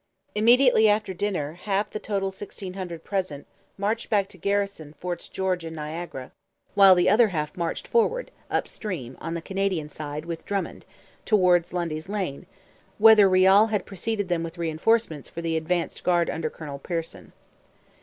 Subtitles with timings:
[0.33, 3.45] Immediately after dinner half the total sixteen hundred present
[3.77, 6.31] marched back to garrison Forts George and Niagara,
[6.73, 10.87] while the other half marched forward, up stream, on the Canadian side, with Drummond,
[11.23, 12.47] towards Lundy's Lane,
[12.97, 17.31] whither Riall had preceded them with reinforcements for the advanced guard under Colonel Pearson.